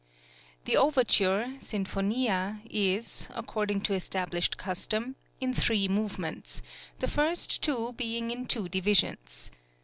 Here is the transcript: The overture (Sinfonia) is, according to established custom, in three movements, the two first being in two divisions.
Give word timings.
The 0.65 0.75
overture 0.77 1.57
(Sinfonia) 1.59 2.61
is, 2.67 3.29
according 3.35 3.81
to 3.81 3.93
established 3.93 4.57
custom, 4.57 5.15
in 5.39 5.53
three 5.53 5.87
movements, 5.87 6.63
the 6.97 7.05
two 7.05 7.13
first 7.13 7.69
being 7.97 8.31
in 8.31 8.47
two 8.47 8.67
divisions. 8.67 9.51